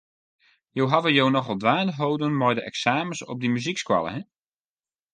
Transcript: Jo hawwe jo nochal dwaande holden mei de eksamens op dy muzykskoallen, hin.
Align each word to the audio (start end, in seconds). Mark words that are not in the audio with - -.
Jo 0.79 0.85
hawwe 0.93 1.09
jo 1.15 1.25
nochal 1.33 1.59
dwaande 1.61 1.93
holden 1.99 2.33
mei 2.39 2.53
de 2.57 2.61
eksamens 2.71 3.19
op 3.31 3.37
dy 3.41 3.47
muzykskoallen, 3.55 4.15
hin. 4.17 4.27